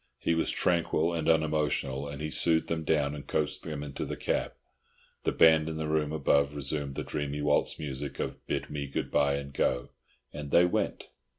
[0.17, 4.17] He was tranquil and unemotional, and he soothed them down and coaxed them into the
[4.17, 4.53] cab.
[5.25, 9.11] The band in the room above resumed the dreamy waltz music of "Bid me Good
[9.11, 9.91] bye and go!"
[10.33, 11.09] and they went.